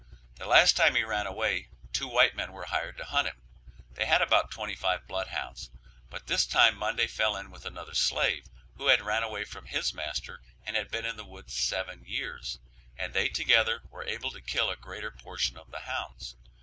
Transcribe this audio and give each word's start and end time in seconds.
The 0.37 0.47
last 0.47 0.75
time 0.75 0.95
he 0.95 1.03
ran 1.03 1.27
away 1.27 1.69
two 1.93 2.07
white 2.07 2.35
men 2.35 2.53
were 2.53 2.65
hired 2.65 2.97
to 2.97 3.05
hunt 3.05 3.27
him; 3.27 3.43
they 3.91 4.07
had 4.07 4.19
about 4.19 4.49
twenty 4.49 4.73
five 4.73 5.05
blood 5.05 5.27
hounds, 5.27 5.69
but 6.09 6.25
this 6.25 6.47
time 6.47 6.75
Monday 6.75 7.05
fell 7.05 7.37
in 7.37 7.51
with 7.51 7.67
another 7.67 7.93
slave 7.93 8.47
who 8.77 8.87
had 8.87 9.03
ran 9.03 9.21
away 9.21 9.43
from 9.45 9.67
his 9.67 9.93
master 9.93 10.41
and 10.65 10.75
had 10.75 10.89
been 10.89 11.05
in 11.05 11.17
the 11.17 11.23
woods 11.23 11.53
seven 11.53 12.03
years, 12.03 12.57
and 12.97 13.13
they 13.13 13.29
together 13.29 13.83
were 13.91 14.03
able 14.03 14.31
to 14.31 14.41
kill 14.41 14.71
a 14.71 14.75
greater 14.75 15.11
portion 15.11 15.55
of 15.55 15.69
the 15.69 15.81
hounds. 15.81 16.35